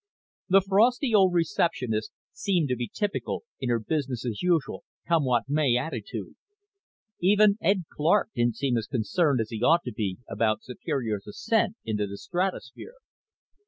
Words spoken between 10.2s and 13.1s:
about Superior's ascent into the stratosphere.